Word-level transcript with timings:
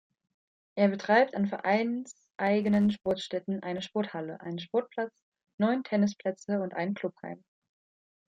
Er 0.73 0.87
betreibt 0.87 1.35
an 1.35 1.45
vereinseigenen 1.45 2.89
Sportstätten 2.89 3.61
eine 3.61 3.83
Sporthalle, 3.83 4.41
einen 4.41 4.57
Sportplatz, 4.57 5.13
neun 5.59 5.83
Tennisplätze 5.83 6.59
und 6.59 6.73
ein 6.73 6.95
Clubheim. 6.95 7.43